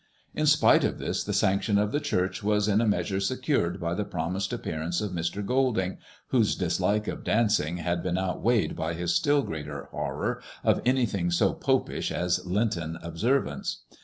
In 0.33 0.47
spite 0.47 0.83
of 0.83 0.97
this, 0.97 1.23
the 1.23 1.31
sanction 1.31 1.77
of 1.77 1.91
the 1.91 1.99
Church 1.99 2.41
was 2.41 2.67
in 2.67 2.81
a 2.81 2.87
measure 2.87 3.19
secured 3.19 3.79
by 3.79 3.93
the 3.93 4.03
promised 4.03 4.51
appearance 4.51 4.99
of 4.99 5.11
Mr. 5.11 5.45
Golding, 5.45 5.99
whose 6.29 6.55
dishke 6.57 7.07
of 7.07 7.23
dancing 7.23 7.77
had 7.77 8.01
been 8.01 8.17
out 8.17 8.41
weighed 8.41 8.75
by 8.75 8.95
his 8.95 9.13
still 9.13 9.43
greater 9.43 9.89
horror 9.91 10.41
of 10.63 10.81
anything 10.87 11.29
so 11.29 11.53
Popish 11.53 12.11
as 12.11 12.43
Lenten 12.47 12.97
observance. 13.03 13.83